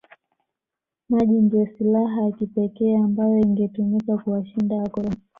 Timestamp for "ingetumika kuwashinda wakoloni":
3.39-5.15